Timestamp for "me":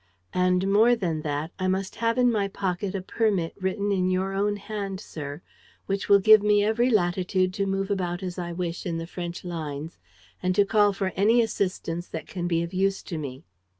6.41-6.63, 13.19-13.43